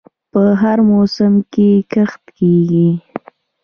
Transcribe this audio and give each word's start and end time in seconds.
په 0.31 0.41
هر 0.61 0.77
موسم 0.89 1.33
کې 1.53 1.69
کښت 1.91 2.23
کیږي. 2.37 2.89